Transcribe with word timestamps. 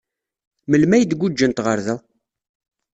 Melmi 0.69 0.95
ay 0.95 1.03
d-guǧǧent 1.05 1.63
ɣer 1.65 1.79
da? 1.85 1.95